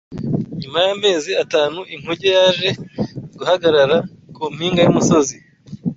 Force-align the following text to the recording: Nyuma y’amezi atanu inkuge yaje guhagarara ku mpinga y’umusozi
Nyuma 0.61 0.77
y’amezi 0.85 1.31
atanu 1.43 1.79
inkuge 1.93 2.27
yaje 2.37 2.69
guhagarara 3.37 3.97
ku 4.35 4.43
mpinga 4.55 4.81
y’umusozi 4.83 5.35